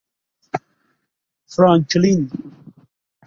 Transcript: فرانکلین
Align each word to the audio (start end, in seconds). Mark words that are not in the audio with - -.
فرانکلین 1.51 2.21